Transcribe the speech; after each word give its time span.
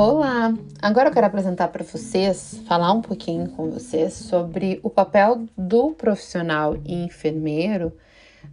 Olá! 0.00 0.54
Agora 0.80 1.08
eu 1.08 1.12
quero 1.12 1.26
apresentar 1.26 1.66
para 1.66 1.82
vocês, 1.82 2.62
falar 2.68 2.92
um 2.92 3.02
pouquinho 3.02 3.48
com 3.48 3.68
vocês 3.68 4.12
sobre 4.12 4.78
o 4.80 4.88
papel 4.88 5.48
do 5.58 5.90
profissional 5.90 6.76
e 6.86 7.02
enfermeiro 7.02 7.92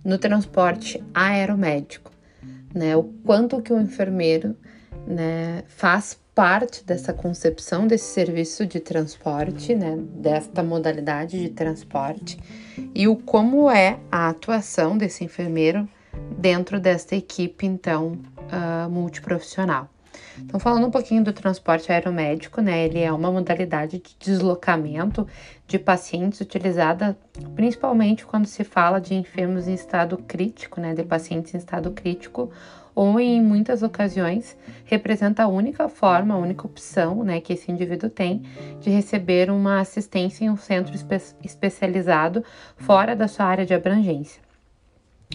no 0.04 0.18
transporte 0.18 1.04
aeromédico, 1.13 2.09
né? 2.73 2.98
O 2.98 3.04
quanto 3.23 3.62
que 3.62 3.71
o 3.71 3.80
enfermeiro, 3.80 4.58
né, 5.05 5.63
faz 5.68 6.20
parte 6.34 6.84
dessa 6.84 7.13
concepção 7.13 7.86
desse 7.86 8.12
serviço 8.12 8.66
de 8.66 8.80
transporte, 8.80 9.75
né, 9.75 10.00
desta 10.16 10.64
modalidade 10.64 11.39
de 11.39 11.50
transporte 11.50 12.39
e 12.96 13.07
o 13.07 13.16
como 13.16 13.70
é 13.70 14.00
a 14.12 14.30
atuação 14.30 14.98
desse 14.98 15.23
enfermeiro 15.23 15.88
dentro 16.40 16.80
desta 16.80 17.16
equipe 17.16 17.68
então 17.68 18.13
uh, 18.52 18.90
multiprofissional. 18.90 19.95
Então, 20.40 20.60
falando 20.60 20.88
um 20.88 20.92
pouquinho 20.92 21.24
do 21.24 21.34
transporte 21.34 21.92
aeromédico, 21.92 22.62
né, 22.62 22.86
ele 22.86 23.00
é 23.00 23.12
uma 23.12 23.32
modalidade 23.32 24.00
de 24.00 24.16
deslocamento 24.20 25.28
de 25.68 25.80
pacientes 25.80 26.41
utilizada 26.41 27.18
principalmente 27.55 28.26
quando 28.26 28.46
se 28.46 28.64
fala 28.64 29.00
de 29.00 29.14
enfermos 29.14 29.68
em 29.68 29.74
estado 29.74 30.18
crítico, 30.18 30.80
né, 30.80 30.94
de 30.94 31.04
pacientes 31.04 31.54
em 31.54 31.58
estado 31.58 31.91
crítico, 31.91 32.52
ou 32.96 33.20
em 33.20 33.41
muitas 33.41 33.84
ocasiões 33.84 34.58
representa 34.86 35.44
a 35.44 35.48
única 35.48 35.90
forma, 35.90 36.34
a 36.34 36.38
única 36.38 36.66
opção, 36.66 37.24
né, 37.24 37.41
que 37.41 37.54
esse 37.54 37.70
indivíduo 37.70 38.10
tem 38.10 38.41
de 38.80 38.90
receber 38.90 39.52
uma 39.52 39.82
assistência 39.82 40.46
em 40.46 40.50
um 40.50 40.55
centro 40.55 40.96
espe 40.96 41.22
especializado 41.44 42.44
fora 42.77 43.16
da 43.16 43.27
sua 43.27 43.46
área 43.46 43.66
de 43.66 43.74
abrangência. 43.74 44.45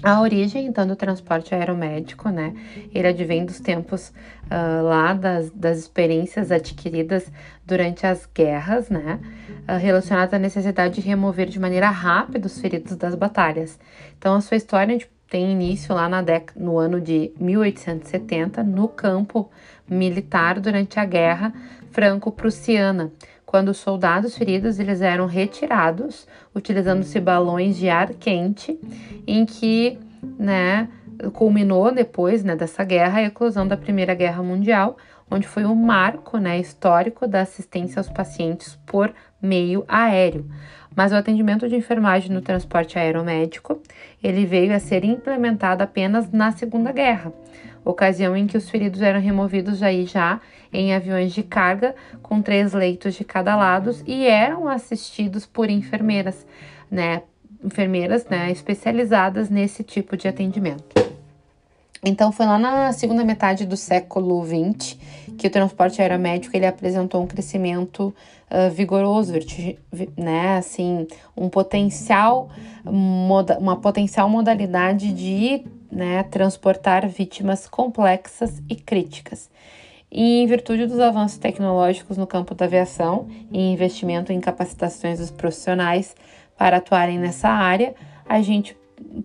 A 0.02 0.20
origem, 0.20 0.66
então, 0.66 0.86
do 0.86 0.96
transporte 0.96 1.54
aeromédico, 1.54 2.30
né? 2.30 2.54
Ele 2.94 3.08
advém 3.08 3.44
dos 3.44 3.60
tempos 3.60 4.08
uh, 4.08 4.82
lá 4.82 5.12
das, 5.12 5.50
das 5.50 5.78
experiências 5.78 6.50
adquiridas 6.50 7.30
durante 7.66 8.06
as 8.06 8.26
guerras, 8.34 8.88
né? 8.88 9.20
Uh, 9.68 9.76
relacionadas 9.78 10.32
à 10.32 10.38
necessidade 10.38 10.94
de 10.94 11.00
remover 11.02 11.48
de 11.48 11.60
maneira 11.60 11.90
rápida 11.90 12.46
os 12.46 12.58
feridos 12.58 12.96
das 12.96 13.14
batalhas. 13.14 13.78
Então, 14.18 14.34
a 14.34 14.40
sua 14.40 14.56
história 14.56 14.98
tem 15.28 15.52
início 15.52 15.94
lá 15.94 16.08
na 16.08 16.22
década, 16.22 16.58
no 16.58 16.78
ano 16.78 17.00
de 17.00 17.32
1870, 17.38 18.64
no 18.64 18.88
campo 18.88 19.50
militar 19.88 20.58
durante 20.58 20.98
a 20.98 21.04
Guerra 21.04 21.52
Franco-Prussiana, 21.90 23.12
quando 23.50 23.70
os 23.70 23.78
soldados 23.78 24.38
feridos 24.38 24.78
eles 24.78 25.02
eram 25.02 25.26
retirados 25.26 26.24
utilizando-se 26.54 27.18
balões 27.18 27.76
de 27.76 27.88
ar 27.88 28.10
quente, 28.14 28.78
em 29.26 29.44
que, 29.44 29.98
né, 30.38 30.88
culminou 31.32 31.92
depois, 31.92 32.44
né, 32.44 32.54
dessa 32.54 32.84
guerra 32.84 33.18
a 33.18 33.24
eclosão 33.24 33.66
da 33.66 33.76
Primeira 33.76 34.14
Guerra 34.14 34.40
Mundial, 34.40 34.96
onde 35.28 35.48
foi 35.48 35.64
um 35.64 35.74
marco, 35.74 36.38
né, 36.38 36.60
histórico 36.60 37.26
da 37.26 37.40
assistência 37.40 37.98
aos 37.98 38.08
pacientes 38.08 38.78
por 38.86 39.12
meio 39.42 39.84
aéreo. 39.88 40.48
Mas 40.94 41.10
o 41.10 41.16
atendimento 41.16 41.68
de 41.68 41.74
enfermagem 41.74 42.30
no 42.30 42.40
transporte 42.40 43.00
aeromédico, 43.00 43.82
ele 44.22 44.46
veio 44.46 44.72
a 44.72 44.78
ser 44.78 45.04
implementado 45.04 45.82
apenas 45.82 46.30
na 46.30 46.52
Segunda 46.52 46.92
Guerra, 46.92 47.32
ocasião 47.84 48.36
em 48.36 48.46
que 48.46 48.56
os 48.56 48.70
feridos 48.70 49.02
eram 49.02 49.18
removidos 49.18 49.82
aí 49.82 50.06
já 50.06 50.40
em 50.72 50.94
aviões 50.94 51.32
de 51.32 51.42
carga 51.42 51.94
com 52.22 52.40
três 52.40 52.72
leitos 52.72 53.14
de 53.14 53.24
cada 53.24 53.56
lado 53.56 53.94
e 54.06 54.26
eram 54.26 54.68
assistidos 54.68 55.46
por 55.46 55.68
enfermeiras, 55.68 56.46
né, 56.90 57.22
enfermeiras, 57.64 58.26
né, 58.26 58.50
especializadas 58.50 59.50
nesse 59.50 59.82
tipo 59.82 60.16
de 60.16 60.28
atendimento. 60.28 61.10
Então 62.02 62.32
foi 62.32 62.46
lá 62.46 62.58
na 62.58 62.92
segunda 62.92 63.22
metade 63.24 63.66
do 63.66 63.76
século 63.76 64.42
XX 64.44 64.96
que 65.36 65.46
o 65.46 65.50
transporte 65.50 66.00
aeromédico 66.00 66.56
ele 66.56 66.66
apresentou 66.66 67.22
um 67.22 67.26
crescimento 67.26 68.14
uh, 68.50 68.70
vigoroso, 68.70 69.34
né, 70.16 70.56
assim, 70.56 71.06
um 71.36 71.48
potencial, 71.48 72.50
moda, 72.84 73.58
uma 73.58 73.76
potencial 73.76 74.28
modalidade 74.28 75.12
de 75.12 75.64
né, 75.90 76.22
transportar 76.24 77.06
vítimas 77.08 77.66
complexas 77.66 78.62
e 78.68 78.76
críticas. 78.76 79.50
E 80.10 80.42
em 80.42 80.46
virtude 80.46 80.86
dos 80.86 80.98
avanços 80.98 81.38
tecnológicos 81.38 82.16
no 82.16 82.26
campo 82.26 82.54
da 82.54 82.64
aviação 82.64 83.28
e 83.52 83.72
investimento 83.72 84.32
em 84.32 84.40
capacitações 84.40 85.18
dos 85.18 85.30
profissionais 85.30 86.16
para 86.58 86.78
atuarem 86.78 87.18
nessa 87.18 87.48
área, 87.48 87.94
a 88.28 88.42
gente 88.42 88.76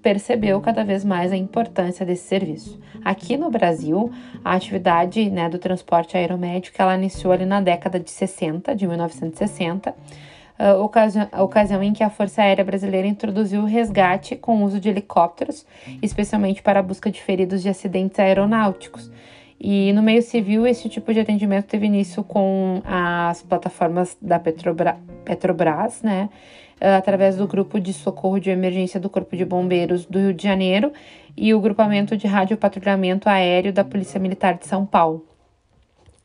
percebeu 0.01 0.61
cada 0.61 0.83
vez 0.83 1.03
mais 1.03 1.31
a 1.31 1.37
importância 1.37 2.05
desse 2.05 2.27
serviço. 2.27 2.79
Aqui 3.03 3.35
no 3.37 3.49
Brasil, 3.49 4.11
a 4.43 4.55
atividade 4.55 5.29
né, 5.29 5.49
do 5.49 5.59
transporte 5.59 6.15
aeromédico 6.15 6.81
ela 6.81 6.95
iniciou 6.95 7.33
ali 7.33 7.45
na 7.45 7.61
década 7.61 7.99
de 7.99 8.09
60, 8.09 8.75
de 8.75 8.87
1960, 8.87 9.89
uh, 9.91 10.81
ocasião, 10.81 11.27
ocasião 11.39 11.83
em 11.83 11.93
que 11.93 12.03
a 12.03 12.09
Força 12.09 12.41
Aérea 12.41 12.63
Brasileira 12.63 13.07
introduziu 13.07 13.61
o 13.61 13.65
resgate 13.65 14.35
com 14.35 14.61
o 14.61 14.63
uso 14.63 14.79
de 14.79 14.89
helicópteros, 14.89 15.65
especialmente 16.01 16.61
para 16.61 16.79
a 16.79 16.83
busca 16.83 17.11
de 17.11 17.21
feridos 17.21 17.61
de 17.61 17.69
acidentes 17.69 18.19
aeronáuticos. 18.19 19.11
E 19.59 19.93
no 19.93 20.03
meio 20.03 20.21
civil, 20.21 20.67
esse 20.67 20.89
tipo 20.89 21.13
de 21.13 21.19
atendimento 21.19 21.65
teve 21.65 21.85
início 21.85 22.23
com 22.23 22.81
as 22.83 23.41
plataformas 23.41 24.17
da 24.21 24.37
Petrobra 24.37 24.97
Petrobras, 25.23 26.01
né? 26.01 26.29
Através 26.79 27.37
do 27.37 27.47
grupo 27.47 27.79
de 27.79 27.93
socorro 27.93 28.39
de 28.39 28.49
emergência 28.49 28.99
do 28.99 29.09
Corpo 29.09 29.35
de 29.35 29.45
Bombeiros 29.45 30.05
do 30.05 30.19
Rio 30.19 30.33
de 30.33 30.43
Janeiro 30.43 30.91
e 31.35 31.53
o 31.53 31.59
grupamento 31.61 32.17
de 32.17 32.27
radiopatrulhamento 32.27 33.29
aéreo 33.29 33.71
da 33.71 33.83
Polícia 33.83 34.19
Militar 34.19 34.55
de 34.55 34.67
São 34.67 34.85
Paulo. 34.85 35.25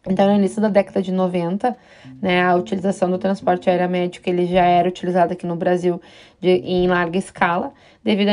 Então, 0.08 0.26
no 0.28 0.34
início 0.34 0.62
da 0.62 0.68
década 0.68 1.02
de 1.02 1.12
90, 1.12 1.76
né, 2.22 2.42
a 2.42 2.54
utilização 2.54 3.10
do 3.10 3.18
transporte 3.18 3.68
aéreo 3.68 3.88
médico 3.88 4.30
ele 4.30 4.46
já 4.46 4.64
era 4.64 4.88
utilizado 4.88 5.34
aqui 5.34 5.46
no 5.46 5.56
Brasil 5.56 6.00
de, 6.40 6.48
em 6.48 6.86
larga 6.88 7.18
escala, 7.18 7.70
devido 8.02 8.30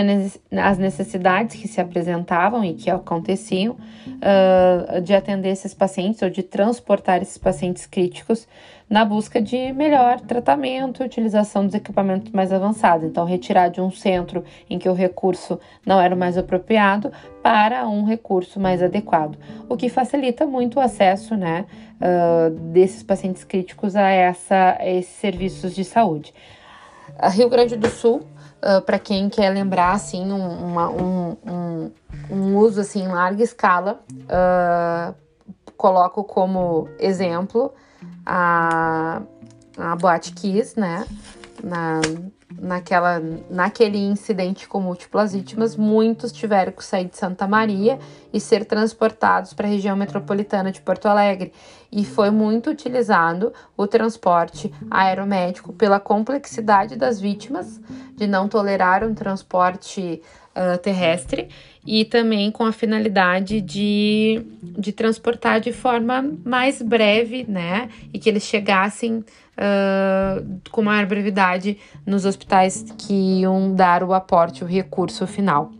às 0.63 0.77
necessidades 0.77 1.59
que 1.59 1.67
se 1.67 1.81
apresentavam 1.81 2.63
e 2.63 2.73
que 2.73 2.89
aconteciam 2.89 3.75
uh, 4.07 5.01
de 5.01 5.13
atender 5.13 5.49
esses 5.49 5.73
pacientes 5.73 6.21
ou 6.21 6.29
de 6.29 6.41
transportar 6.41 7.21
esses 7.21 7.37
pacientes 7.37 7.85
críticos 7.85 8.47
na 8.89 9.03
busca 9.03 9.41
de 9.41 9.73
melhor 9.73 10.21
tratamento 10.21 11.03
e 11.03 11.05
utilização 11.05 11.65
dos 11.65 11.75
equipamentos 11.75 12.31
mais 12.31 12.53
avançados. 12.53 13.05
Então, 13.05 13.25
retirar 13.25 13.67
de 13.67 13.81
um 13.81 13.91
centro 13.91 14.43
em 14.69 14.79
que 14.79 14.87
o 14.87 14.93
recurso 14.93 15.59
não 15.85 15.99
era 15.99 16.15
mais 16.15 16.37
apropriado 16.37 17.11
para 17.43 17.87
um 17.87 18.05
recurso 18.05 18.59
mais 18.59 18.81
adequado, 18.81 19.37
o 19.67 19.75
que 19.75 19.89
facilita 19.89 20.45
muito 20.45 20.77
o 20.77 20.79
acesso 20.79 21.35
né, 21.35 21.65
uh, 22.01 22.49
desses 22.71 23.03
pacientes 23.03 23.43
críticos 23.43 23.95
a, 23.95 24.09
essa, 24.09 24.77
a 24.79 24.87
esses 24.87 25.15
serviços 25.15 25.75
de 25.75 25.83
saúde. 25.83 26.33
A 27.17 27.29
Rio 27.29 27.49
Grande 27.49 27.75
do 27.75 27.89
Sul, 27.89 28.21
uh, 28.61 28.81
para 28.81 28.99
quem 28.99 29.27
quer 29.27 29.49
lembrar 29.49 29.91
assim, 29.91 30.31
um, 30.31 30.65
uma, 30.65 30.89
um, 30.89 31.37
um, 31.45 31.91
um, 32.29 32.57
uso 32.57 32.81
assim, 32.81 33.03
em 33.03 33.07
larga 33.07 33.43
escala, 33.43 34.01
uh, 34.11 35.13
coloco 35.75 36.23
como 36.23 36.87
exemplo 36.99 37.73
a, 38.25 39.21
a 39.77 39.95
Boate 39.95 40.33
Kiss, 40.33 40.79
né? 40.79 41.05
Na, 41.63 42.01
naquela, 42.59 43.21
naquele 43.49 43.97
incidente 43.97 44.67
com 44.67 44.79
múltiplas 44.79 45.33
vítimas, 45.33 45.75
muitos 45.75 46.31
tiveram 46.31 46.71
que 46.71 46.83
sair 46.83 47.05
de 47.05 47.17
Santa 47.17 47.47
Maria 47.47 47.99
e 48.33 48.39
ser 48.39 48.65
transportados 48.65 49.53
para 49.53 49.67
a 49.67 49.69
região 49.69 49.95
metropolitana 49.95 50.71
de 50.71 50.81
Porto 50.81 51.07
Alegre. 51.07 51.51
E 51.91 52.05
foi 52.05 52.29
muito 52.29 52.69
utilizado 52.69 53.53
o 53.75 53.87
transporte 53.87 54.73
aeromédico 54.89 55.73
pela 55.73 55.99
complexidade 55.99 56.95
das 56.95 57.19
vítimas, 57.19 57.79
de 58.15 58.27
não 58.27 58.47
tolerar 58.47 59.03
um 59.03 59.13
transporte 59.13 60.21
uh, 60.57 60.77
terrestre 60.79 61.47
e 61.85 62.03
também 62.03 62.51
com 62.51 62.65
a 62.65 62.71
finalidade 62.71 63.61
de, 63.61 64.41
de 64.61 64.91
transportar 64.91 65.61
de 65.61 65.71
forma 65.71 66.25
mais 66.43 66.81
breve, 66.81 67.45
né? 67.47 67.89
E 68.13 68.19
que 68.19 68.27
eles 68.27 68.43
chegassem 68.43 69.17
uh, 69.19 70.59
com 70.69 70.81
maior 70.81 71.05
brevidade 71.05 71.77
nos 72.05 72.25
hospitais 72.25 72.83
que 72.97 73.13
iam 73.41 73.73
dar 73.73 74.03
o 74.03 74.13
aporte, 74.13 74.63
o 74.63 74.67
recurso 74.67 75.25
final. 75.25 75.71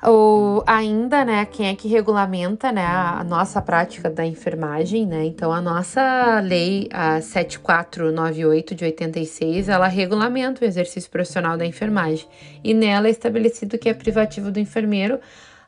Ou 0.00 0.62
ainda, 0.64 1.24
né, 1.24 1.44
quem 1.44 1.66
é 1.66 1.74
que 1.74 1.88
regulamenta, 1.88 2.70
né, 2.70 2.86
a 2.86 3.24
nossa 3.24 3.60
prática 3.60 4.08
da 4.08 4.24
enfermagem, 4.24 5.04
né? 5.04 5.24
Então, 5.24 5.52
a 5.52 5.60
nossa 5.60 6.38
lei 6.40 6.88
a 6.92 7.20
7498 7.20 8.76
de 8.76 8.84
86, 8.84 9.68
ela 9.68 9.88
regulamenta 9.88 10.64
o 10.64 10.68
exercício 10.68 11.10
profissional 11.10 11.56
da 11.56 11.66
enfermagem. 11.66 12.28
E 12.62 12.72
nela 12.72 13.08
é 13.08 13.10
estabelecido 13.10 13.76
que 13.76 13.88
é 13.88 13.94
privativo 13.94 14.52
do 14.52 14.60
enfermeiro, 14.60 15.18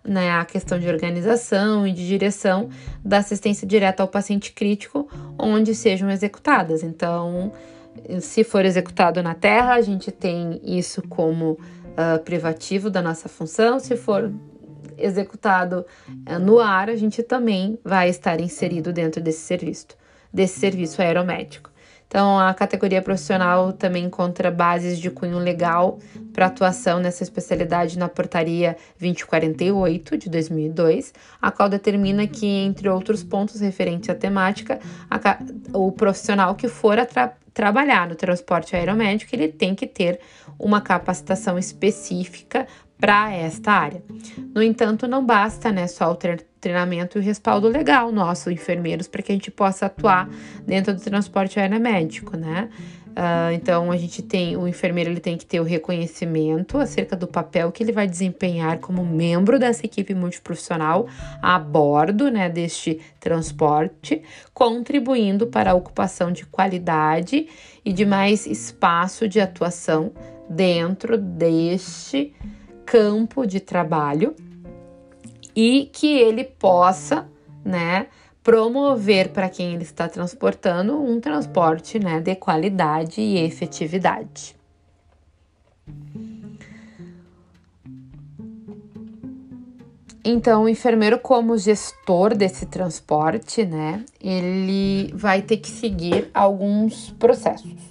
né, 0.04 0.30
a 0.30 0.44
questão 0.44 0.78
de 0.78 0.88
organização 0.88 1.84
e 1.84 1.92
de 1.92 2.06
direção 2.06 2.70
da 3.04 3.18
assistência 3.18 3.66
direta 3.66 4.02
ao 4.02 4.08
paciente 4.08 4.52
crítico, 4.52 5.08
onde 5.36 5.74
sejam 5.74 6.08
executadas. 6.08 6.84
Então, 6.84 7.52
se 8.20 8.44
for 8.44 8.64
executado 8.64 9.22
na 9.22 9.34
terra, 9.34 9.74
a 9.74 9.80
gente 9.80 10.10
tem 10.10 10.60
isso 10.64 11.02
como 11.08 11.58
uh, 11.92 12.22
privativo 12.22 12.90
da 12.90 13.02
nossa 13.02 13.28
função, 13.28 13.78
se 13.78 13.96
for 13.96 14.32
executado 14.96 15.84
uh, 16.08 16.38
no 16.38 16.58
ar, 16.58 16.88
a 16.88 16.96
gente 16.96 17.22
também 17.22 17.78
vai 17.84 18.08
estar 18.08 18.40
inserido 18.40 18.92
dentro 18.92 19.20
desse 19.20 19.40
serviço, 19.40 19.86
desse 20.32 20.58
serviço 20.60 21.00
aeromédico. 21.00 21.70
Então, 22.10 22.40
a 22.40 22.52
categoria 22.52 23.00
profissional 23.00 23.72
também 23.72 24.06
encontra 24.06 24.50
bases 24.50 24.98
de 24.98 25.08
cunho 25.12 25.38
legal 25.38 26.00
para 26.32 26.46
atuação 26.46 26.98
nessa 26.98 27.22
especialidade 27.22 27.96
na 27.96 28.08
Portaria 28.08 28.76
2048 28.98 30.18
de 30.18 30.28
2002, 30.28 31.14
a 31.40 31.52
qual 31.52 31.68
determina 31.68 32.26
que, 32.26 32.48
entre 32.48 32.88
outros 32.88 33.22
pontos 33.22 33.60
referentes 33.60 34.10
à 34.10 34.14
temática, 34.16 34.80
a, 35.08 35.38
o 35.72 35.92
profissional 35.92 36.56
que 36.56 36.66
for 36.66 36.98
trabalhar 37.52 38.08
no 38.08 38.14
transporte 38.14 38.76
aeromédico, 38.76 39.34
ele 39.34 39.48
tem 39.48 39.74
que 39.74 39.86
ter 39.86 40.20
uma 40.58 40.80
capacitação 40.80 41.58
específica 41.58 42.66
para 43.00 43.32
esta 43.32 43.72
área. 43.72 44.02
No 44.54 44.62
entanto, 44.62 45.08
não 45.08 45.24
basta 45.24 45.72
né, 45.72 45.86
só 45.86 46.12
o 46.12 46.18
treinamento 46.60 47.18
e 47.18 47.22
respaldo 47.22 47.66
legal 47.66 48.12
nosso, 48.12 48.50
enfermeiros, 48.50 49.08
para 49.08 49.22
que 49.22 49.32
a 49.32 49.34
gente 49.34 49.50
possa 49.50 49.86
atuar 49.86 50.28
dentro 50.66 50.92
do 50.94 51.00
transporte 51.00 51.58
aéreo 51.58 51.80
médico, 51.80 52.36
né? 52.36 52.68
Uh, 53.10 53.52
então 53.52 53.90
a 53.90 53.96
gente 53.96 54.22
tem 54.22 54.56
o 54.56 54.68
enfermeiro 54.68 55.10
ele 55.10 55.20
tem 55.20 55.36
que 55.36 55.44
ter 55.44 55.58
o 55.58 55.64
reconhecimento 55.64 56.78
acerca 56.78 57.16
do 57.16 57.26
papel 57.26 57.72
que 57.72 57.82
ele 57.82 57.90
vai 57.90 58.06
desempenhar 58.06 58.78
como 58.78 59.04
membro 59.04 59.58
dessa 59.58 59.84
equipe 59.84 60.14
multiprofissional 60.14 61.08
a 61.42 61.58
bordo 61.58 62.30
né, 62.30 62.48
deste 62.48 63.00
transporte, 63.18 64.22
contribuindo 64.54 65.48
para 65.48 65.72
a 65.72 65.74
ocupação 65.74 66.30
de 66.30 66.46
qualidade 66.46 67.48
e 67.84 67.92
de 67.92 68.06
mais 68.06 68.46
espaço 68.46 69.26
de 69.26 69.40
atuação 69.40 70.12
dentro 70.48 71.18
deste 71.18 72.32
campo 72.86 73.44
de 73.44 73.58
trabalho 73.58 74.36
e 75.54 75.90
que 75.92 76.16
ele 76.16 76.44
possa, 76.44 77.28
né, 77.64 78.06
promover 78.42 79.30
para 79.30 79.48
quem 79.48 79.74
ele 79.74 79.82
está 79.82 80.08
transportando 80.08 81.00
um 81.00 81.20
transporte, 81.20 81.98
né, 81.98 82.20
de 82.20 82.34
qualidade 82.34 83.20
e 83.20 83.38
efetividade. 83.38 84.56
Então, 90.22 90.64
o 90.64 90.68
enfermeiro, 90.68 91.18
como 91.18 91.56
gestor 91.56 92.36
desse 92.36 92.66
transporte, 92.66 93.64
né, 93.64 94.04
ele 94.20 95.10
vai 95.14 95.40
ter 95.40 95.56
que 95.56 95.68
seguir 95.68 96.30
alguns 96.34 97.10
processos. 97.18 97.90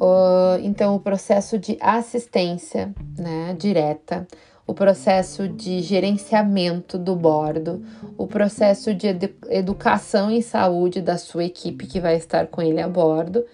Uh, 0.00 0.58
então, 0.62 0.96
o 0.96 1.00
processo 1.00 1.58
de 1.58 1.76
assistência 1.78 2.94
né, 3.18 3.54
direta, 3.58 4.26
o 4.70 4.74
processo 4.74 5.48
de 5.48 5.80
gerenciamento 5.80 6.96
do 6.96 7.16
bordo, 7.16 7.84
o 8.16 8.24
processo 8.24 8.94
de 8.94 9.08
edu 9.08 9.28
educação 9.48 10.30
em 10.30 10.40
saúde 10.40 11.02
da 11.02 11.18
sua 11.18 11.42
equipe 11.42 11.88
que 11.88 11.98
vai 11.98 12.14
estar 12.14 12.46
com 12.46 12.62
ele 12.62 12.80
a 12.80 12.86
bordo. 12.86 13.44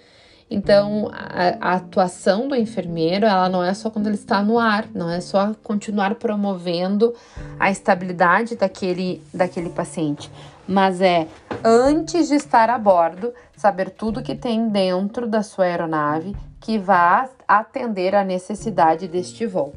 Então, 0.50 1.10
a, 1.10 1.70
a, 1.70 1.74
atuação 1.76 2.48
do 2.48 2.54
enfermeiro, 2.54 3.24
ela 3.24 3.48
não 3.48 3.64
é 3.64 3.72
só 3.72 3.88
quando 3.88 4.08
ele 4.08 4.16
está 4.16 4.42
no 4.42 4.58
ar, 4.58 4.88
não 4.94 5.10
é 5.10 5.22
só 5.22 5.54
continuar 5.62 6.16
promovendo 6.16 7.14
a 7.58 7.70
estabilidade 7.70 8.54
daquele, 8.54 9.22
daquele 9.32 9.70
paciente, 9.70 10.30
mas 10.68 11.00
é 11.00 11.26
antes 11.64 12.28
de 12.28 12.34
estar 12.34 12.68
a 12.68 12.78
bordo, 12.78 13.32
saber 13.56 13.88
tudo 13.88 14.22
que 14.22 14.34
tem 14.34 14.68
dentro 14.68 15.26
da 15.26 15.42
sua 15.42 15.64
aeronave 15.64 16.36
que 16.60 16.78
vá 16.78 17.26
atender 17.48 18.14
a 18.14 18.22
necessidade 18.22 19.08
deste 19.08 19.46
voo. 19.46 19.72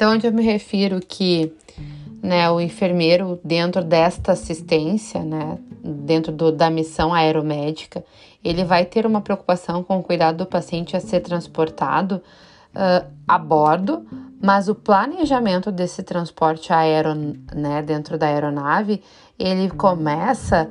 Então, 0.00 0.14
onde 0.14 0.26
eu 0.26 0.32
me 0.32 0.42
refiro 0.42 0.98
que 0.98 1.52
né, 2.22 2.50
o 2.50 2.58
enfermeiro, 2.58 3.38
dentro 3.44 3.84
desta 3.84 4.32
assistência, 4.32 5.22
né, 5.22 5.58
dentro 5.84 6.32
do, 6.32 6.50
da 6.50 6.70
missão 6.70 7.12
aeromédica, 7.12 8.02
ele 8.42 8.64
vai 8.64 8.86
ter 8.86 9.04
uma 9.04 9.20
preocupação 9.20 9.82
com 9.82 9.98
o 9.98 10.02
cuidado 10.02 10.38
do 10.38 10.46
paciente 10.46 10.96
a 10.96 11.00
ser 11.00 11.20
transportado 11.20 12.22
uh, 12.74 13.06
a 13.28 13.36
bordo, 13.36 14.06
mas 14.40 14.70
o 14.70 14.74
planejamento 14.74 15.70
desse 15.70 16.02
transporte 16.02 16.72
aéreo, 16.72 17.36
né, 17.54 17.82
dentro 17.82 18.16
da 18.16 18.28
aeronave, 18.28 19.02
ele 19.38 19.68
começa 19.68 20.70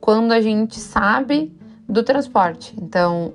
quando 0.00 0.32
a 0.32 0.40
gente 0.40 0.80
sabe 0.80 1.54
do 1.90 2.04
transporte. 2.04 2.74
Então, 2.80 3.34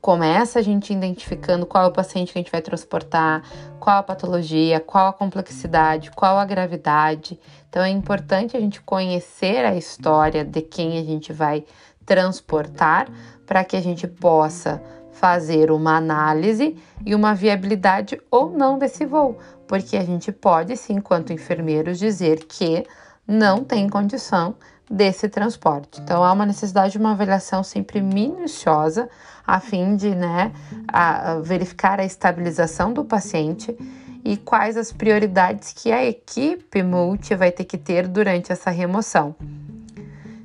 começa 0.00 0.58
a 0.58 0.62
gente 0.62 0.92
identificando 0.92 1.66
qual 1.66 1.84
é 1.84 1.86
o 1.86 1.92
paciente 1.92 2.32
que 2.32 2.38
a 2.38 2.42
gente 2.42 2.50
vai 2.50 2.62
transportar, 2.62 3.42
qual 3.78 3.98
a 3.98 4.02
patologia, 4.02 4.80
qual 4.80 5.08
a 5.08 5.12
complexidade, 5.12 6.10
qual 6.10 6.38
a 6.38 6.44
gravidade. 6.44 7.38
Então 7.68 7.82
é 7.82 7.90
importante 7.90 8.56
a 8.56 8.60
gente 8.60 8.80
conhecer 8.80 9.64
a 9.64 9.74
história 9.74 10.44
de 10.44 10.62
quem 10.62 10.98
a 10.98 11.04
gente 11.04 11.32
vai 11.32 11.64
transportar 12.04 13.08
para 13.46 13.64
que 13.64 13.76
a 13.76 13.80
gente 13.80 14.06
possa 14.06 14.82
fazer 15.12 15.70
uma 15.70 15.96
análise 15.96 16.76
e 17.04 17.14
uma 17.14 17.34
viabilidade 17.34 18.20
ou 18.30 18.50
não 18.50 18.78
desse 18.78 19.04
voo, 19.04 19.38
porque 19.68 19.96
a 19.96 20.04
gente 20.04 20.32
pode, 20.32 20.76
sim, 20.76 20.94
enquanto 20.94 21.32
enfermeiros, 21.32 21.98
dizer 21.98 22.44
que 22.46 22.84
não 23.26 23.64
tem 23.64 23.88
condição 23.88 24.54
desse 24.90 25.28
transporte. 25.28 26.00
Então, 26.00 26.22
há 26.22 26.32
uma 26.32 26.44
necessidade 26.44 26.92
de 26.92 26.98
uma 26.98 27.12
avaliação 27.12 27.62
sempre 27.62 28.00
minuciosa 28.00 29.08
a 29.46 29.58
fim 29.58 29.96
de 29.96 30.14
né, 30.14 30.52
a, 30.86 31.36
verificar 31.42 31.98
a 31.98 32.04
estabilização 32.04 32.92
do 32.92 33.04
paciente 33.04 33.76
e 34.24 34.36
quais 34.36 34.76
as 34.76 34.92
prioridades 34.92 35.72
que 35.72 35.90
a 35.90 36.04
equipe 36.04 36.82
multi 36.82 37.34
vai 37.34 37.50
ter 37.50 37.64
que 37.64 37.78
ter 37.78 38.06
durante 38.06 38.52
essa 38.52 38.70
remoção. 38.70 39.34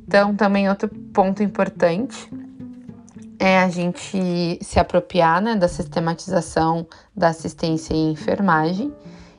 Então, 0.07 0.33
também 0.35 0.69
outro 0.69 0.87
ponto 0.87 1.43
importante 1.43 2.31
é 3.37 3.59
a 3.59 3.69
gente 3.69 4.57
se 4.61 4.79
apropriar 4.79 5.41
né, 5.41 5.55
da 5.55 5.67
sistematização 5.67 6.87
da 7.15 7.27
assistência 7.27 7.93
e 7.93 8.11
enfermagem 8.11 8.91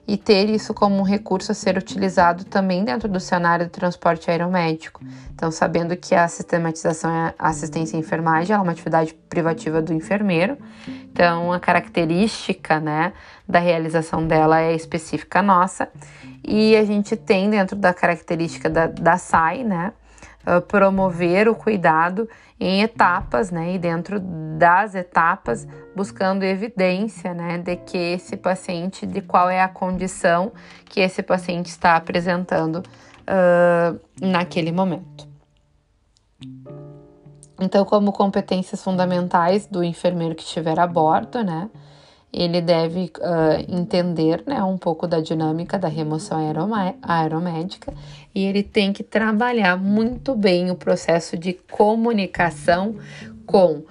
e 0.09 0.17
ter 0.17 0.49
isso 0.49 0.73
como 0.73 0.97
um 0.97 1.03
recurso 1.03 1.53
a 1.53 1.55
ser 1.55 1.77
utilizado 1.77 2.43
também 2.45 2.83
dentro 2.83 3.07
do 3.07 3.21
cenário 3.21 3.67
do 3.67 3.71
transporte 3.71 4.31
aeromédico. 4.31 5.05
Então, 5.35 5.51
sabendo 5.51 5.95
que 5.95 6.15
a 6.15 6.27
sistematização 6.27 7.11
e 7.11 7.35
a 7.39 7.49
assistência 7.49 7.95
em 7.95 8.01
enfermagem 8.01 8.57
é 8.57 8.59
uma 8.59 8.73
atividade 8.73 9.13
privativa 9.29 9.83
do 9.83 9.93
enfermeiro, 9.93 10.57
então 11.13 11.53
a 11.53 11.61
característica 11.61 12.81
né, 12.81 13.13
da 13.47 13.59
realização 13.59 14.27
dela 14.27 14.63
é 14.63 14.75
específica 14.75 15.43
nossa, 15.43 15.91
e 16.43 16.75
a 16.75 16.85
gente 16.87 17.15
tem 17.15 17.51
dentro 17.51 17.77
da 17.77 17.93
característica 17.93 18.71
da, 18.71 18.87
da 18.87 19.19
SAI, 19.19 19.63
né, 19.63 19.93
promover 20.67 21.49
o 21.49 21.55
cuidado 21.55 22.29
em 22.59 22.83
etapas, 22.83 23.51
né? 23.51 23.75
E 23.75 23.79
dentro 23.79 24.19
das 24.59 24.95
etapas, 24.95 25.67
buscando 25.95 26.43
evidência, 26.43 27.33
né, 27.33 27.59
de 27.59 27.77
que 27.77 27.97
esse 27.97 28.37
paciente, 28.37 29.07
de 29.07 29.21
qual 29.21 29.49
é 29.49 29.63
a 29.63 29.69
condição 29.69 30.53
que 30.87 31.01
esse 31.01 31.23
paciente 31.23 31.67
está 31.67 31.97
apresentando 31.97 32.77
uh, 32.77 34.01
naquele 34.21 34.73
momento. 34.73 35.29
Então, 37.61 37.85
como 37.85 38.13
competências 38.13 38.83
fundamentais 38.83 39.67
do 39.67 39.83
enfermeiro 39.83 40.35
que 40.35 40.43
estiver 40.43 40.79
a 40.79 40.87
bordo, 40.87 41.43
né? 41.43 41.69
Ele 42.33 42.61
deve 42.61 43.11
uh, 43.19 43.75
entender 43.75 44.43
né, 44.47 44.63
um 44.63 44.77
pouco 44.77 45.07
da 45.07 45.21
dinâmica 45.21 45.79
da 45.79 45.89
remoção 45.89 46.39
aeromédica 47.03 47.93
e 48.35 48.45
ele 48.45 48.63
tem 48.63 48.93
que 48.93 49.03
trabalhar 49.03 49.77
muito 49.77 50.35
bem 50.35 50.71
o 50.71 50.77
processo 50.77 51.37
de 51.37 51.55
comunicação 51.55 52.97
com 53.47 53.83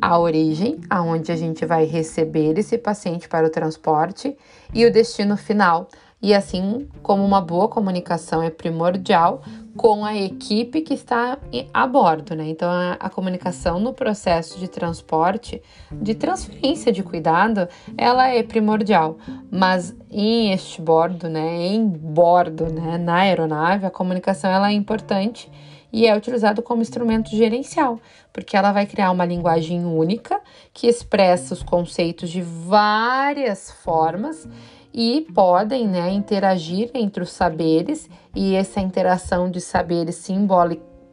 a 0.00 0.18
origem, 0.18 0.80
aonde 0.90 1.32
a 1.32 1.36
gente 1.36 1.64
vai 1.64 1.84
receber 1.84 2.58
esse 2.58 2.76
paciente 2.76 3.26
para 3.26 3.46
o 3.46 3.50
transporte 3.50 4.36
e 4.74 4.84
o 4.84 4.92
destino 4.92 5.36
final. 5.36 5.88
E 6.20 6.34
assim 6.34 6.88
como 7.00 7.24
uma 7.24 7.40
boa 7.40 7.68
comunicação 7.68 8.42
é 8.42 8.50
primordial, 8.50 9.40
com 9.76 10.04
a 10.04 10.16
equipe 10.16 10.80
que 10.80 10.94
está 10.94 11.38
a 11.72 11.86
bordo, 11.86 12.34
né? 12.34 12.48
Então, 12.48 12.68
a, 12.68 12.94
a, 12.94 13.08
comunicação 13.08 13.78
no 13.78 13.92
processo 13.92 14.58
de 14.58 14.66
transporte, 14.66 15.62
de 15.92 16.16
transferência 16.16 16.90
de 16.90 17.04
cuidado, 17.04 17.68
ela 17.96 18.26
é 18.28 18.42
primordial. 18.42 19.18
Mas 19.48 19.96
em 20.10 20.50
este 20.50 20.82
bordo, 20.82 21.28
né, 21.28 21.68
em 21.68 21.86
bordo, 21.86 22.66
né, 22.66 22.98
na 22.98 23.18
aeronave, 23.18 23.86
a 23.86 23.90
comunicação 23.90 24.50
ela 24.50 24.70
é 24.70 24.74
importante 24.74 25.48
e 25.92 26.06
é 26.06 26.16
utilizado 26.16 26.60
como 26.60 26.82
instrumento 26.82 27.30
gerencial, 27.30 28.00
porque 28.32 28.56
ela 28.56 28.72
vai 28.72 28.84
criar 28.84 29.10
uma 29.10 29.24
linguagem 29.24 29.84
única 29.84 30.40
que 30.74 30.86
expressa 30.86 31.54
os 31.54 31.62
conceitos 31.62 32.28
de 32.28 32.42
várias 32.42 33.70
formas 33.70 34.46
e 34.92 35.26
podem 35.34 35.86
né, 35.86 36.10
interagir 36.10 36.90
entre 36.94 37.22
os 37.22 37.30
saberes, 37.30 38.08
e 38.34 38.54
essa 38.54 38.80
interação 38.80 39.50
de 39.50 39.60
saberes 39.60 40.26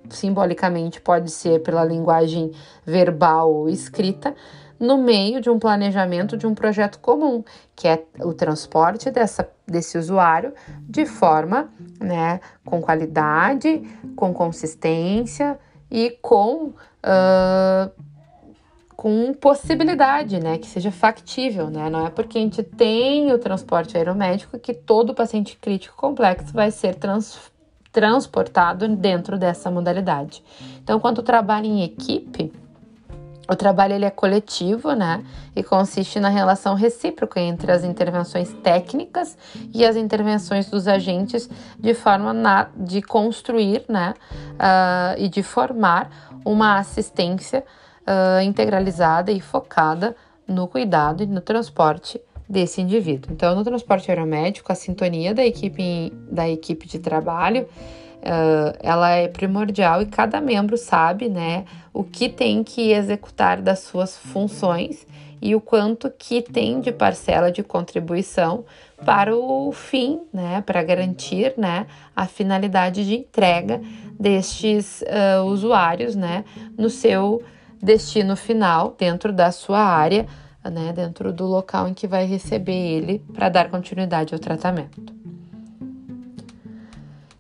simbolicamente 0.10 1.02
pode 1.02 1.32
ser 1.32 1.62
pela 1.62 1.84
linguagem 1.84 2.52
verbal 2.86 3.54
ou 3.54 3.70
escrita, 3.70 4.36
no 4.80 4.98
meio 4.98 5.40
de 5.40 5.50
um 5.50 5.58
planejamento 5.58 6.36
de 6.36 6.46
um 6.46 6.54
projeto 6.54 7.00
comum, 7.00 7.44
que 7.76 7.88
é 7.88 8.04
o 8.20 8.34
transporte 8.34 9.10
dessa, 9.10 9.50
desse 9.66 9.98
usuário 9.98 10.54
de 10.82 11.06
forma 11.06 11.70
né, 12.00 12.40
com 12.66 12.82
qualidade, 12.82 13.82
com 14.16 14.34
consistência 14.34 15.58
e 15.90 16.18
com. 16.22 16.74
Uh, 17.04 18.05
com 19.06 19.36
possibilidade, 19.36 20.40
né, 20.40 20.58
que 20.58 20.66
seja 20.66 20.90
factível, 20.90 21.70
né? 21.70 21.92
Não 21.92 22.08
é 22.08 22.10
porque 22.10 22.40
a 22.40 22.42
gente 22.42 22.64
tem 22.64 23.32
o 23.32 23.38
transporte 23.38 23.96
aeromédico 23.96 24.58
que 24.58 24.74
todo 24.74 25.14
paciente 25.14 25.56
crítico 25.62 25.96
complexo 25.96 26.52
vai 26.52 26.72
ser 26.72 26.96
trans, 26.96 27.40
transportado 27.92 28.88
dentro 28.96 29.38
dessa 29.38 29.70
modalidade. 29.70 30.44
Então, 30.84 31.00
quando 31.00 31.22
trabalha 31.22 31.68
em 31.68 31.84
equipe, 31.84 32.52
o 33.48 33.56
trabalho 33.56 33.94
ele 33.94 34.06
é 34.06 34.10
coletivo, 34.10 34.94
né? 34.94 35.24
E 35.56 35.62
consiste 35.62 36.20
na 36.20 36.30
relação 36.30 36.74
recíproca 36.74 37.40
entre 37.40 37.72
as 37.72 37.84
intervenções 37.84 38.52
técnicas 38.64 39.38
e 39.72 39.86
as 39.86 39.96
intervenções 39.96 40.68
dos 40.68 40.88
agentes, 40.88 41.48
de 41.78 41.94
forma 41.94 42.34
na, 42.34 42.70
de 42.76 43.04
construir, 43.04 43.84
né? 43.88 44.16
Uh, 44.54 45.22
e 45.22 45.30
de 45.30 45.44
formar 45.44 46.10
uma 46.44 46.80
assistência 46.80 47.64
uh, 48.08 48.42
integralizada 48.42 49.32
e 49.32 49.40
focada 49.40 50.16
no 50.48 50.68
cuidado 50.68 51.24
e 51.24 51.26
no 51.26 51.42
transporte 51.42 52.22
desse 52.48 52.82
indivíduo. 52.82 53.34
Então, 53.34 53.56
no 53.56 53.64
transporte 53.64 54.10
aeromédico, 54.12 54.72
a 54.72 54.76
sintonia 54.76 55.34
da 55.34 55.46
equipe, 55.46 56.14
da 56.30 56.48
equipe 56.48 56.88
de 56.88 57.00
trabalho 57.00 57.68
uh, 58.26 58.78
ela 58.82 59.12
é 59.12 59.28
primordial 59.28 60.02
e 60.02 60.06
cada 60.06 60.42
membro 60.42 60.78
sabe 60.78 61.30
né, 61.30 61.66
o 61.94 62.04
que 62.04 62.28
tem 62.28 62.64
que 62.64 62.92
executar 62.92 63.62
das 63.62 63.80
suas 63.80 64.18
funções 64.18 65.06
e 65.42 65.54
o 65.54 65.62
quanto 65.62 66.10
que 66.10 66.42
tem 66.42 66.80
de 66.80 66.92
parcela 66.92 67.52
de 67.52 67.62
contribuição 67.62 68.66
para 69.06 69.36
o 69.36 69.72
fim, 69.72 70.22
né, 70.34 70.64
para 70.66 70.82
garantir 70.82 71.54
né, 71.58 71.86
a 72.16 72.26
finalidade 72.26 73.06
de 73.06 73.16
entrega 73.16 73.82
destes 74.20 75.04
uh, 75.04 75.44
usuários 75.44 76.16
né, 76.16 76.46
no 76.78 76.90
seu 76.90 77.44
destino 77.82 78.36
final 78.36 78.96
dentro 78.98 79.32
da 79.32 79.52
sua 79.52 79.80
área, 79.80 80.26
né, 80.64 80.92
dentro 80.94 81.32
do 81.32 81.46
local 81.46 81.88
em 81.88 81.94
que 81.94 82.08
vai 82.08 82.26
receber 82.26 82.74
ele 82.74 83.20
para 83.34 83.50
dar 83.50 83.70
continuidade 83.70 84.34
ao 84.34 84.40
tratamento. 84.40 85.14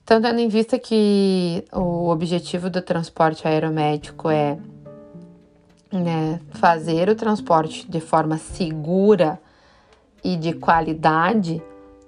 Então, 0.03 0.21
tendo 0.21 0.39
em 0.39 0.47
vista 0.47 0.77
que 0.77 1.65
o 1.73 2.09
objetivo 2.09 2.69
do 2.69 2.79
transporte 2.79 3.47
aeromédico 3.47 4.29
é 4.29 4.55
né, 5.91 6.39
fazer 6.51 7.09
o 7.09 7.15
transporte 7.15 7.89
de 7.89 7.99
forma 7.99 8.37
segura 8.37 9.39
e 10.23 10.35
de 10.35 10.53
qualidade, 10.53 11.61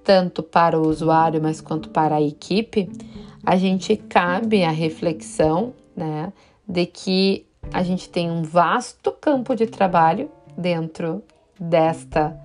tanto 0.04 0.44
para 0.44 0.80
o 0.80 0.88
usuário, 0.88 1.42
mas 1.42 1.60
quanto 1.60 1.90
para 1.90 2.16
a 2.16 2.22
equipe, 2.22 2.88
a 3.44 3.56
gente 3.56 3.96
cabe 3.96 4.64
a 4.64 4.72
reflexão 4.72 5.74
né, 5.96 6.32
de 6.68 6.86
que 6.86 7.48
a 7.74 7.84
gente 7.84 8.10
tem 8.10 8.30
um 8.32 8.44
vasto 8.44 9.12
campo 9.12 9.56
de 9.56 9.68
trabalho 9.68 10.30
dentro 10.58 11.24
desta 11.60 12.36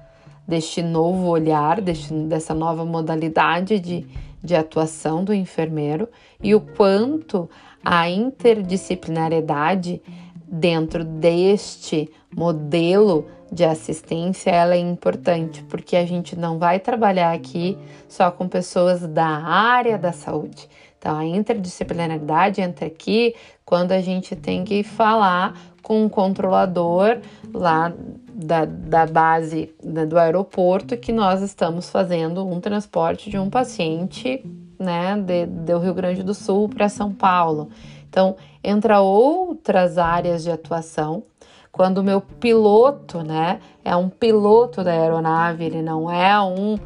deste 0.46 0.82
novo 0.82 1.28
olhar, 1.28 1.80
deste, 1.80 2.12
dessa 2.12 2.52
nova 2.52 2.84
modalidade 2.84 3.78
de, 3.78 4.06
de 4.42 4.56
atuação 4.56 5.22
do 5.24 5.32
enfermeiro 5.32 6.08
e 6.42 6.54
o 6.54 6.60
quanto 6.60 7.48
a 7.84 8.10
interdisciplinariedade 8.10 10.02
dentro 10.46 11.04
deste 11.04 12.10
modelo 12.34 13.26
de 13.50 13.64
assistência 13.64 14.50
ela 14.50 14.74
é 14.74 14.78
importante, 14.78 15.62
porque 15.64 15.96
a 15.96 16.06
gente 16.06 16.34
não 16.36 16.58
vai 16.58 16.80
trabalhar 16.80 17.32
aqui 17.32 17.78
só 18.08 18.30
com 18.30 18.48
pessoas 18.48 19.06
da 19.06 19.26
área 19.26 19.98
da 19.98 20.12
saúde. 20.12 20.68
Então, 21.02 21.18
a 21.18 21.24
interdisciplinaridade 21.24 22.60
entra 22.60 22.86
aqui 22.86 23.34
quando 23.64 23.90
a 23.90 24.00
gente 24.00 24.36
tem 24.36 24.62
que 24.62 24.84
falar 24.84 25.58
com 25.82 26.04
um 26.04 26.08
controlador 26.08 27.18
lá 27.52 27.92
da, 28.32 28.64
da 28.64 29.04
base 29.04 29.74
né, 29.82 30.06
do 30.06 30.16
aeroporto 30.16 30.96
que 30.96 31.10
nós 31.10 31.42
estamos 31.42 31.90
fazendo 31.90 32.46
um 32.46 32.60
transporte 32.60 33.30
de 33.30 33.36
um 33.36 33.50
paciente 33.50 34.46
né, 34.78 35.16
de, 35.16 35.44
do 35.44 35.80
Rio 35.80 35.92
Grande 35.92 36.22
do 36.22 36.34
Sul 36.34 36.68
para 36.68 36.88
São 36.88 37.12
Paulo. 37.12 37.70
Então, 38.08 38.36
entra 38.62 39.00
outras 39.00 39.98
áreas 39.98 40.44
de 40.44 40.52
atuação. 40.52 41.24
Quando 41.72 41.98
o 41.98 42.04
meu 42.04 42.20
piloto, 42.20 43.24
né, 43.24 43.58
é 43.84 43.96
um 43.96 44.08
piloto 44.08 44.84
da 44.84 44.92
aeronave, 44.92 45.64
ele 45.64 45.82
não 45.82 46.08
é 46.08 46.40
um 46.40 46.76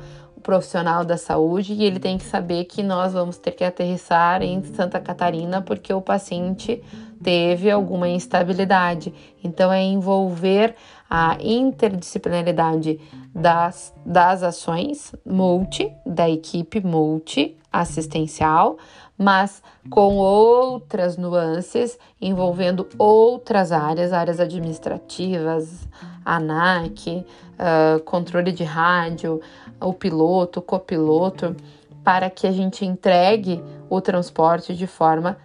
profissional 0.47 1.05
da 1.05 1.17
saúde 1.17 1.73
e 1.73 1.83
ele 1.83 1.99
tem 1.99 2.17
que 2.17 2.25
saber 2.25 2.67
que 2.67 2.81
nós 2.81 3.13
vamos 3.13 3.37
ter 3.37 3.51
que 3.51 3.65
aterrissar 3.65 4.43
em 4.43 4.63
Santa 4.63 5.01
Catarina 5.01 5.61
porque 5.61 5.93
o 5.93 6.01
paciente 6.01 6.81
teve 7.21 7.69
alguma 7.69 8.09
instabilidade. 8.09 9.13
Então, 9.43 9.73
é 9.73 9.83
envolver 9.83 10.77
a 11.11 11.37
interdisciplinaridade 11.41 13.01
das, 13.35 13.93
das 14.05 14.45
ações 14.45 15.13
multi, 15.27 15.93
da 16.07 16.31
equipe 16.31 16.81
multi 16.81 17.57
assistencial, 17.81 18.79
mas 19.19 19.63
com 19.89 20.17
outras 20.17 21.17
nuances 21.17 21.99
envolvendo 22.21 22.87
outras 22.99 23.73
áreas, 23.73 24.13
áreas 24.13 24.41
administrativas, 24.41 25.89
ANAC, 26.25 27.25
uh, 27.57 28.01
controle 28.05 28.53
de 28.53 28.65
rádio, 28.65 29.41
o 29.81 29.93
piloto, 29.93 30.61
o 30.61 30.63
copiloto, 30.63 31.57
para 32.05 32.31
que 32.31 32.47
a 32.47 32.53
gente 32.53 32.85
entregue 32.85 33.63
o 33.89 34.01
transporte 34.01 34.75
de 34.75 34.87
forma 34.87 35.37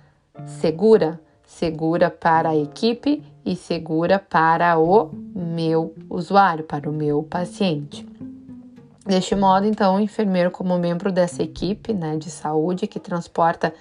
segura, 0.45 1.19
segura 1.43 2.09
para 2.09 2.49
a 2.49 2.55
equipe 2.55 3.23
e 3.45 3.55
segura 3.55 4.19
para 4.19 4.77
o 4.77 5.09
meu 5.33 5.93
usuário, 6.09 6.63
para 6.63 6.89
o 6.89 6.93
meu 6.93 7.23
paciente. 7.23 8.10
Deste 9.05 9.35
modo, 9.35 9.65
então, 9.65 9.95
o 9.95 9.99
enfermeiro, 9.99 10.51
como 10.51 10.77
membro 10.77 11.11
dessa 11.11 11.41
equipe 11.41 11.91
né, 11.91 12.17
de 12.17 12.29
saúde 12.29 12.85
que 12.85 12.99
transporta 12.99 13.73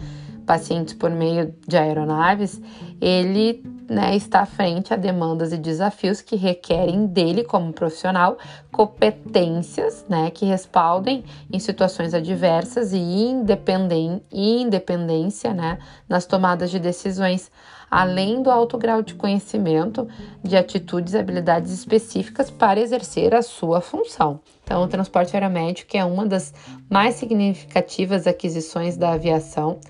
pacientes 0.47 0.95
por 0.95 1.11
meio 1.11 1.55
de 1.69 1.77
aeronaves, 1.77 2.59
ele 3.01 3.63
né, 3.87 4.17
está 4.17 4.47
frente 4.47 4.95
a 4.95 4.97
demandas 4.97 5.53
e 5.53 5.59
desafios 5.59 6.23
que 6.23 6.37
requerem 6.37 7.07
dele, 7.07 7.45
como 7.45 7.71
profissional, 7.71 8.39
competências 8.73 10.07
né, 10.09 10.31
que 10.31 10.47
respaldem 10.47 11.23
em 11.53 11.59
situações 11.59 12.15
adversas 12.15 12.93
e 12.93 12.97
independência 14.33 15.53
né, 15.53 15.79
nas 16.09 16.25
tomadas 16.25 16.71
de 16.71 16.79
decisões 16.79 17.51
além 17.91 18.41
do 18.43 18.51
alto 18.51 18.79
grau 18.79 19.03
de 19.03 19.15
conhecimento 19.15 20.07
de 20.43 20.57
atitudes 20.57 21.13
e 21.13 21.19
habilidades 21.19 21.73
específicas 21.73 22.49
para 22.49 22.79
exercer 22.79 23.35
a 23.35 23.43
sua 23.43 23.81
função. 23.81 24.41
Então, 24.71 24.85
o 24.85 24.87
transporte 24.87 25.35
aeromédico 25.35 25.97
é 25.97 26.05
uma 26.05 26.25
das 26.25 26.55
mais 26.89 27.17
significativas 27.17 28.25
aquisições 28.25 28.97
da 28.97 29.15
aviação. 29.15 29.81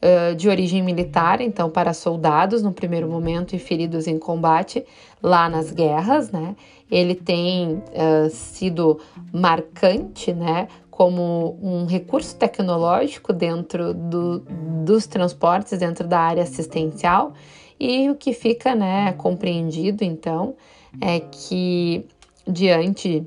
Uh, 0.00 0.34
de 0.34 0.48
origem 0.48 0.82
militar, 0.82 1.42
então 1.42 1.68
para 1.68 1.92
soldados 1.92 2.62
no 2.62 2.72
primeiro 2.72 3.06
momento 3.06 3.54
e 3.54 3.58
feridos 3.58 4.06
em 4.06 4.18
combate 4.18 4.86
lá 5.22 5.46
nas 5.46 5.70
guerras, 5.72 6.30
né? 6.30 6.56
Ele 6.90 7.14
tem 7.14 7.74
uh, 7.74 8.30
sido 8.30 8.98
marcante, 9.30 10.32
né? 10.32 10.68
Como 10.90 11.58
um 11.60 11.84
recurso 11.84 12.34
tecnológico 12.36 13.30
dentro 13.30 13.92
do, 13.92 14.38
dos 14.86 15.06
transportes, 15.06 15.78
dentro 15.78 16.08
da 16.08 16.20
área 16.20 16.44
assistencial, 16.44 17.34
e 17.78 18.08
o 18.08 18.14
que 18.14 18.32
fica, 18.32 18.74
né, 18.74 19.12
compreendido 19.12 20.02
então 20.02 20.54
é 20.98 21.20
que 21.20 22.06
diante 22.46 23.26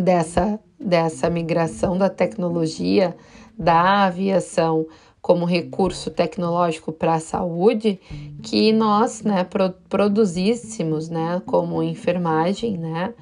dessa, 0.00 0.58
dessa 0.78 1.28
migração 1.30 1.96
da 1.96 2.08
tecnologia 2.08 3.16
da 3.58 4.06
aviação 4.06 4.86
como 5.20 5.44
recurso 5.44 6.10
tecnológico 6.10 6.92
para 6.92 7.14
a 7.14 7.20
saúde, 7.20 8.00
que 8.42 8.72
nós 8.72 9.22
né, 9.22 9.44
pro, 9.44 9.70
produzíssemos, 9.88 11.10
né, 11.10 11.42
como 11.44 11.82
enfermagem, 11.82 12.78
né, 12.78 13.12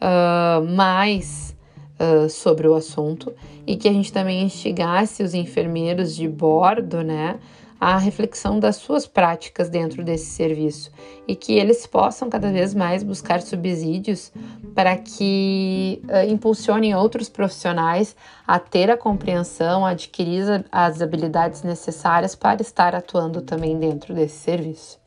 uh, 0.00 0.64
mais 0.74 1.56
uh, 2.00 2.28
sobre 2.28 2.66
o 2.66 2.74
assunto 2.74 3.32
e 3.66 3.76
que 3.76 3.88
a 3.88 3.92
gente 3.92 4.12
também 4.12 4.42
instigasse 4.42 5.22
os 5.22 5.32
enfermeiros 5.32 6.16
de 6.16 6.28
bordo, 6.28 7.02
né, 7.02 7.38
a 7.84 7.98
reflexão 7.98 8.58
das 8.58 8.76
suas 8.76 9.06
práticas 9.06 9.68
dentro 9.68 10.02
desse 10.02 10.30
serviço 10.30 10.90
e 11.28 11.36
que 11.36 11.52
eles 11.52 11.86
possam 11.86 12.30
cada 12.30 12.50
vez 12.50 12.72
mais 12.72 13.02
buscar 13.02 13.42
subsídios 13.42 14.32
para 14.74 14.96
que 14.96 16.00
uh, 16.04 16.26
impulsionem 16.26 16.94
outros 16.94 17.28
profissionais 17.28 18.16
a 18.46 18.58
ter 18.58 18.90
a 18.90 18.96
compreensão, 18.96 19.84
a 19.84 19.90
adquirir 19.90 20.64
as 20.72 21.02
habilidades 21.02 21.62
necessárias 21.62 22.34
para 22.34 22.62
estar 22.62 22.94
atuando 22.94 23.42
também 23.42 23.78
dentro 23.78 24.14
desse 24.14 24.38
serviço. 24.38 24.98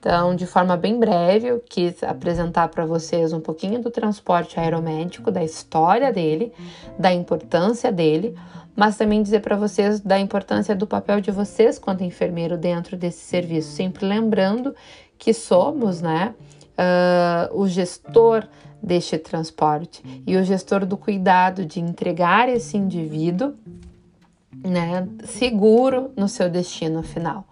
Então, 0.00 0.34
de 0.34 0.48
forma 0.48 0.76
bem 0.76 0.98
breve, 0.98 1.46
eu 1.46 1.60
quis 1.60 2.02
apresentar 2.02 2.68
para 2.70 2.84
vocês 2.84 3.32
um 3.32 3.40
pouquinho 3.40 3.80
do 3.80 3.90
transporte 3.90 4.58
aeromédico, 4.58 5.30
da 5.30 5.44
história 5.44 6.12
dele, 6.12 6.52
da 6.98 7.12
importância 7.12 7.92
dele, 7.92 8.34
mas 8.80 8.96
também 8.96 9.22
dizer 9.22 9.40
para 9.40 9.56
vocês 9.56 10.00
da 10.00 10.18
importância 10.18 10.74
do 10.74 10.86
papel 10.86 11.20
de 11.20 11.30
vocês 11.30 11.78
quanto 11.78 12.02
enfermeiro 12.02 12.56
dentro 12.56 12.96
desse 12.96 13.18
serviço, 13.18 13.72
sempre 13.72 14.06
lembrando 14.06 14.74
que 15.18 15.34
somos, 15.34 16.00
né, 16.00 16.34
uh, 16.78 17.60
o 17.60 17.68
gestor 17.68 18.48
deste 18.82 19.18
transporte 19.18 20.02
e 20.26 20.34
o 20.34 20.42
gestor 20.42 20.86
do 20.86 20.96
cuidado 20.96 21.62
de 21.66 21.78
entregar 21.78 22.48
esse 22.48 22.78
indivíduo, 22.78 23.52
né, 24.64 25.06
seguro 25.24 26.10
no 26.16 26.26
seu 26.26 26.48
destino 26.48 27.02
final. 27.02 27.44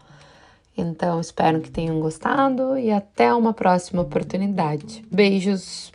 Então, 0.74 1.20
espero 1.20 1.60
que 1.60 1.70
tenham 1.70 2.00
gostado 2.00 2.78
e 2.78 2.90
até 2.90 3.34
uma 3.34 3.52
próxima 3.52 4.00
oportunidade. 4.00 5.04
Beijos! 5.12 5.92